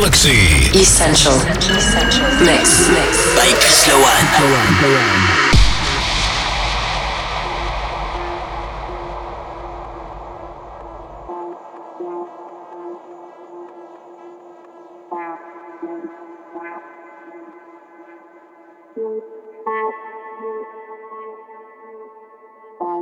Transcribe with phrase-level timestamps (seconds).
[0.00, 0.80] Galaxie.
[0.80, 1.34] Essential.
[1.34, 2.24] Essential.
[2.42, 2.88] Mix.
[2.88, 3.34] Mix.
[3.36, 4.30] By Chris Lowone.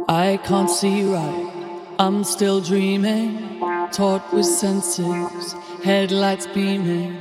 [0.09, 3.61] I can't see right, I'm still dreaming.
[3.93, 5.55] Taught with senses,
[5.89, 7.17] headlights beaming.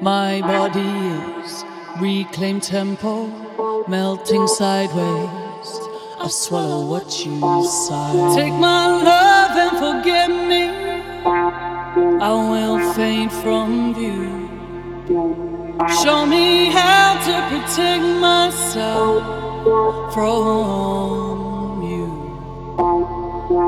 [0.00, 0.94] My body
[1.44, 1.66] is
[2.00, 3.26] reclaimed tempo,
[3.86, 5.68] melting sideways.
[6.24, 8.34] I swallow what you sigh.
[8.34, 10.64] Take my love and forgive me.
[12.30, 14.48] I will faint from view.
[16.02, 19.20] Show me how to protect myself
[20.14, 21.82] from.
[21.90, 22.06] You.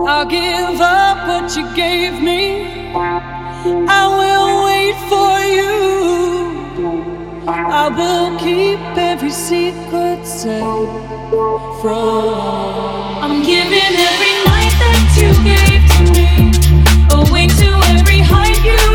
[0.09, 3.38] I'll give up what you gave me.
[3.65, 5.75] I will wait for you.
[7.49, 10.63] I will keep every secret safe
[11.81, 13.19] from.
[13.25, 16.29] I'm giving every night that you gave to me
[17.11, 18.88] away to every height you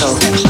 [0.00, 0.49] So.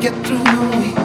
[0.00, 0.96] get through the week.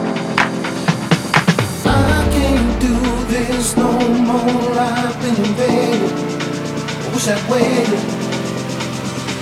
[1.84, 2.94] I can't do
[3.26, 4.72] this no more.
[4.78, 5.54] I've been.
[7.02, 7.98] I wish I'd waited.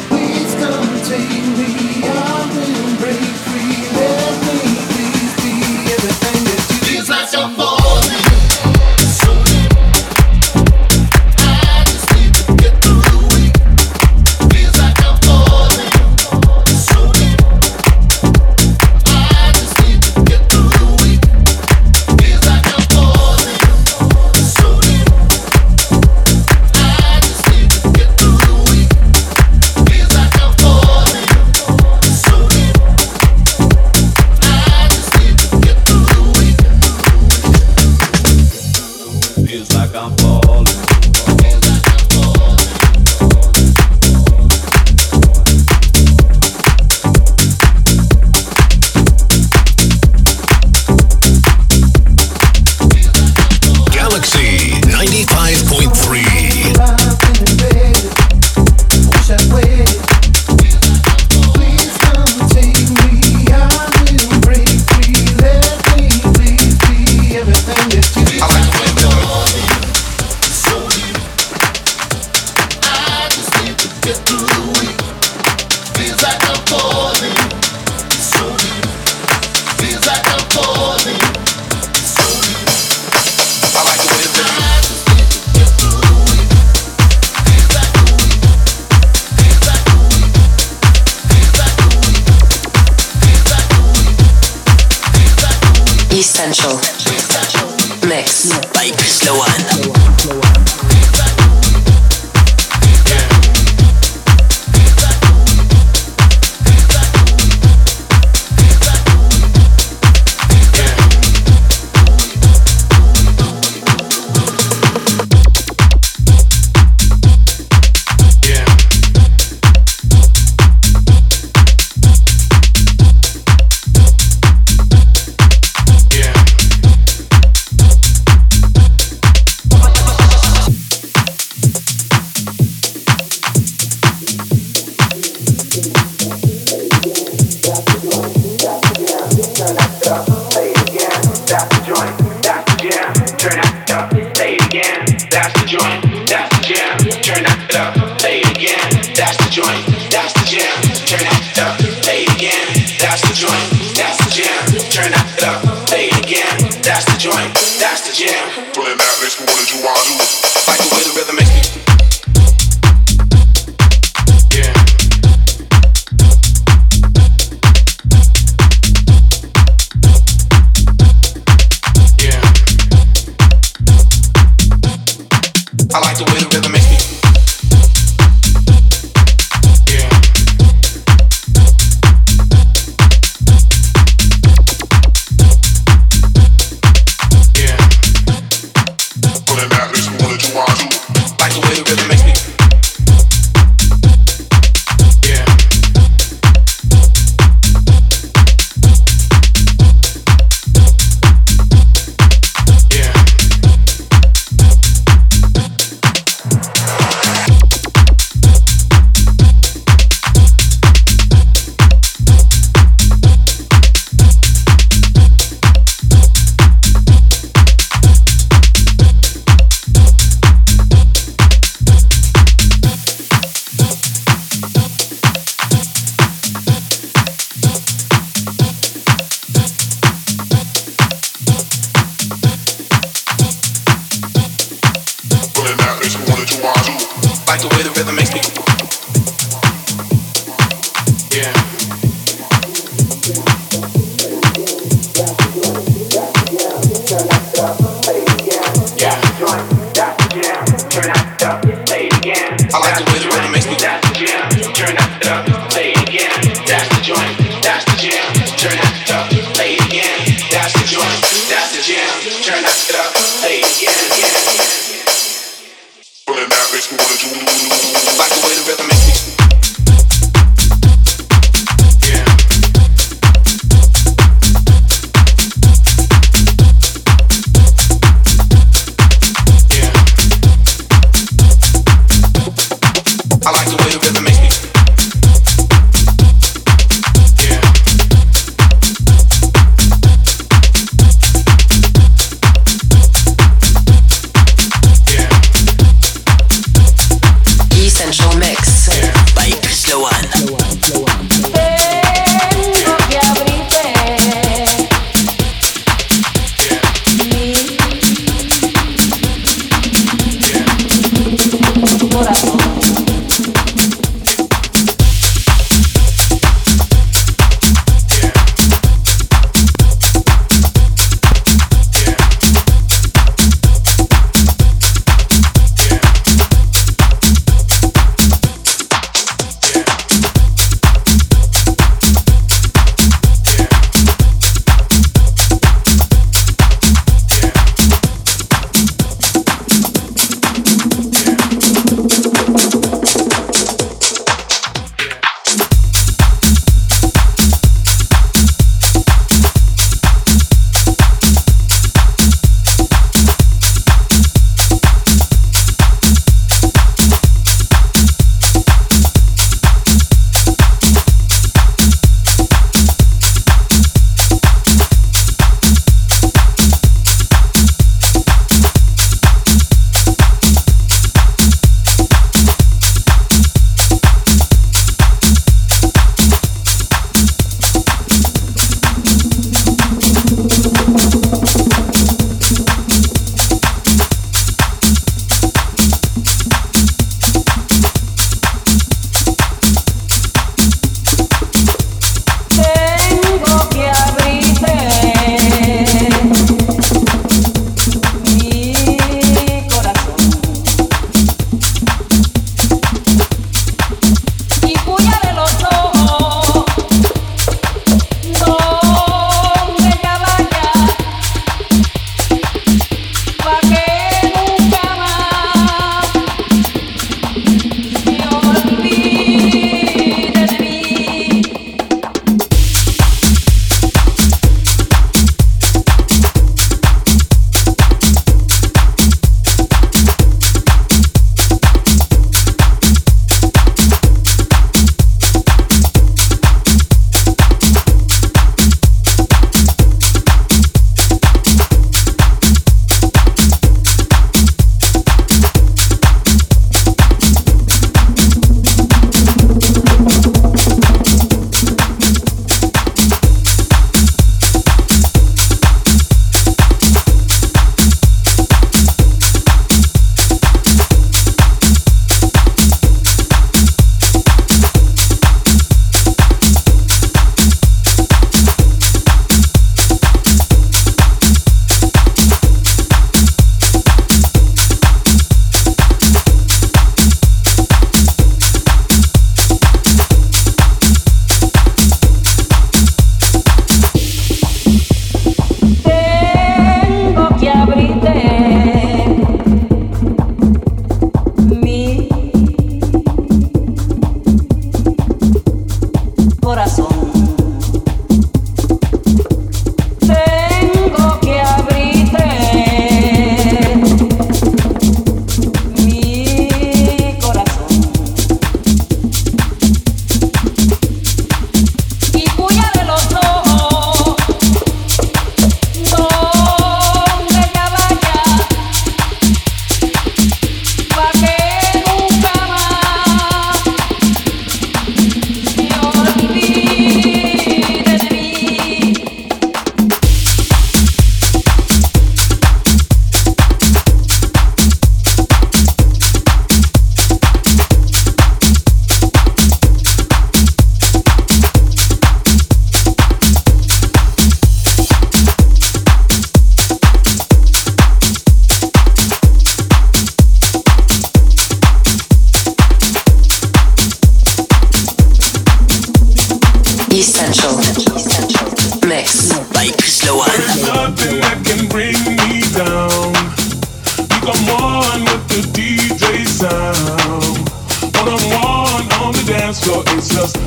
[0.09, 2.09] Please come take me.
[2.09, 3.42] I've been.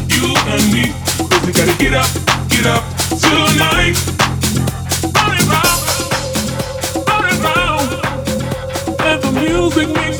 [0.09, 0.93] You and me.
[1.45, 2.09] We gotta get up,
[2.49, 2.83] get up
[3.19, 3.95] tonight.
[5.15, 5.79] Round,
[7.07, 7.89] round and round.
[9.01, 10.14] And the music makes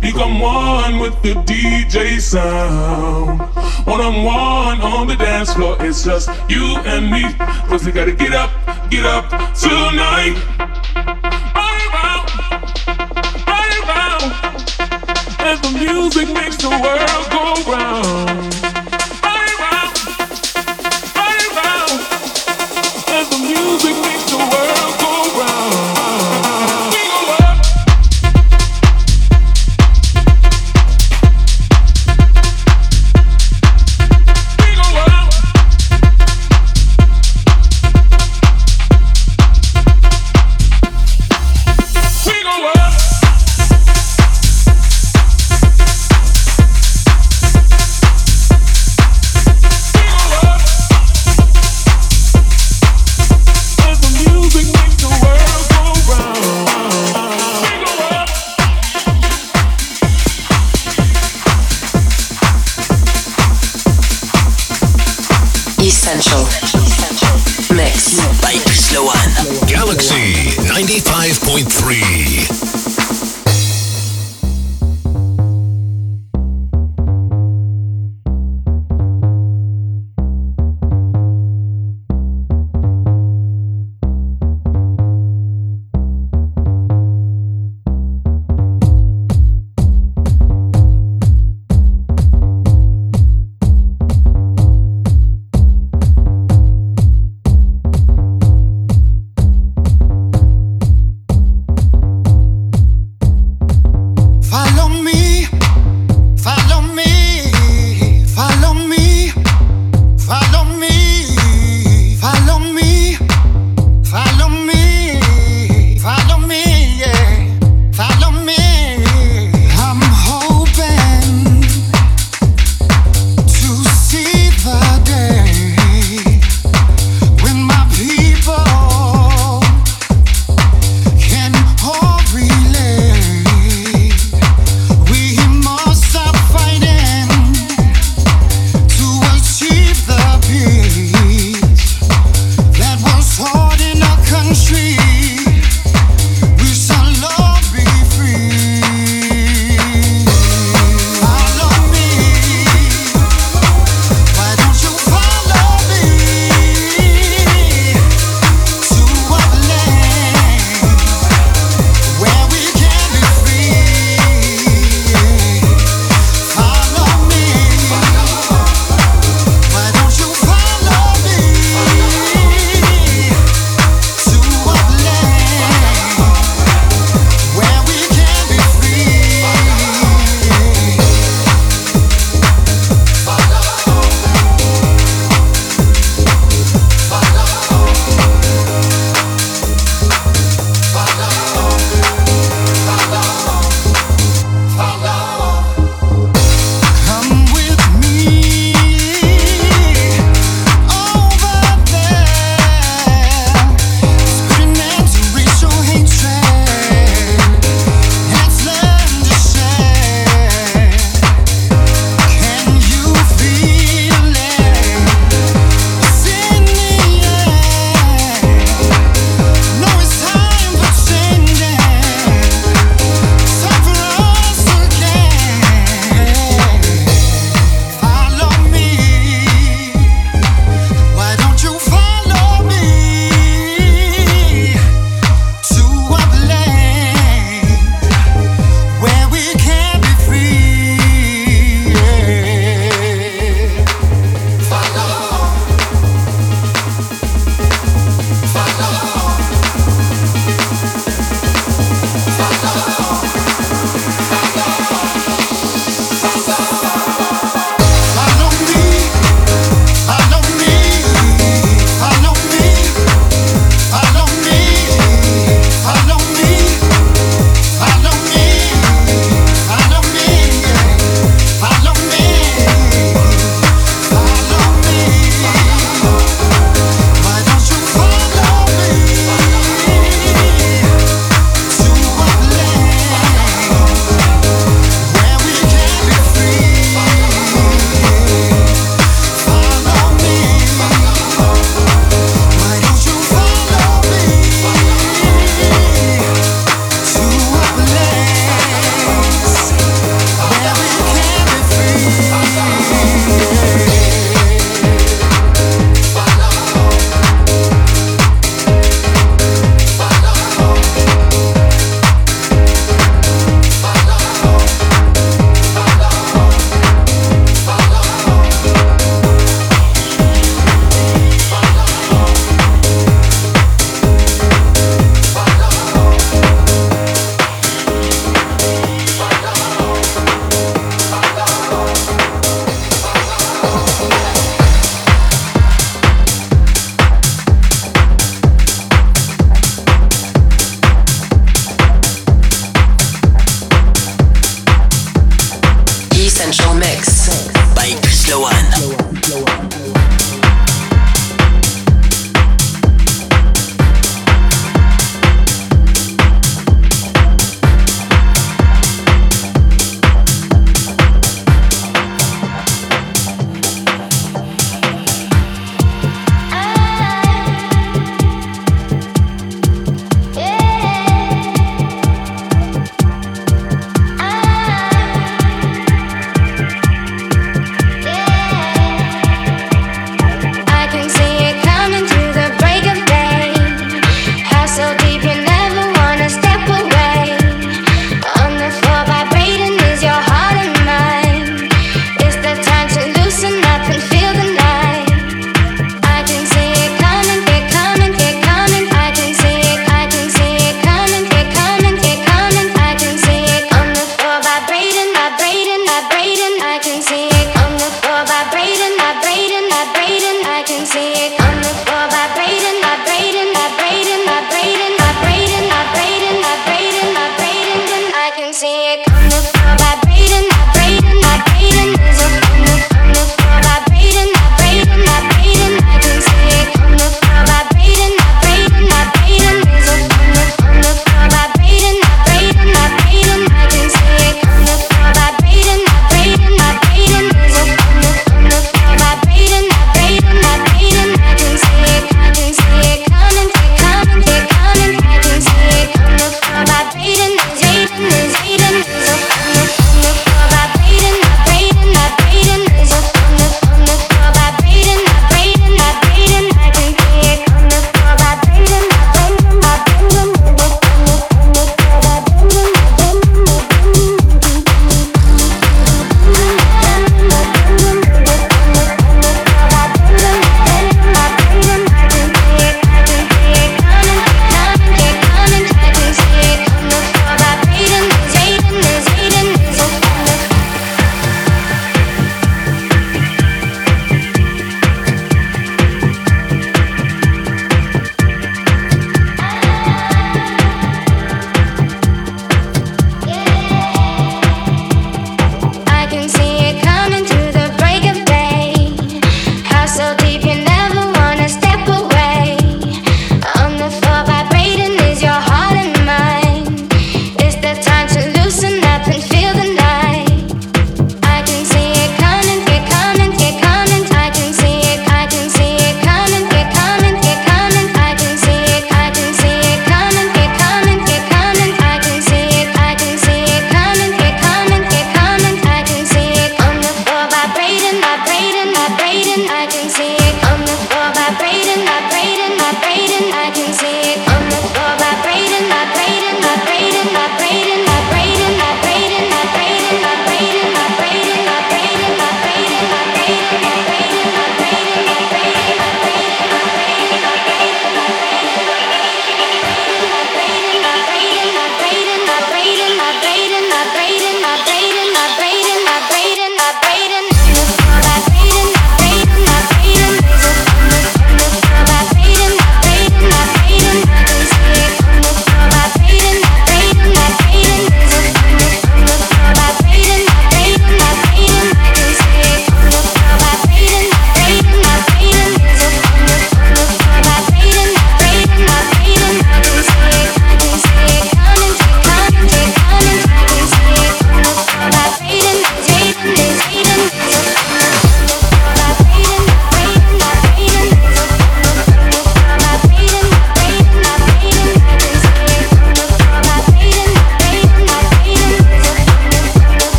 [0.00, 3.40] Become one with the DJ sound.
[3.86, 5.76] One on one on the dance floor.
[5.80, 7.22] It's just you and me.
[7.68, 8.50] Cause we gotta get up,
[8.90, 10.36] get up tonight.
[11.54, 12.26] Right around,
[13.46, 14.32] right around.
[15.40, 18.54] And the music makes the world go round.
[19.22, 19.92] Right around,
[21.16, 21.44] right
[23.30, 24.79] the music makes the world